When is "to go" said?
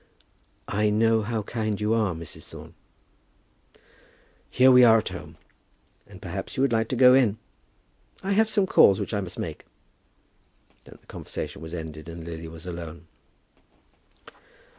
6.87-7.13